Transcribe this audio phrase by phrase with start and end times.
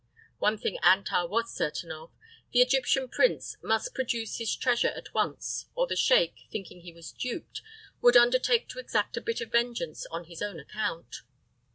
[0.39, 2.11] One thing Antar was certain of
[2.53, 7.11] the Egyptian prince must produce his treasure at once or the sheik, thinking he was
[7.11, 7.61] duped,
[8.01, 11.17] would undertake to exact a bit of vengeance on his own account.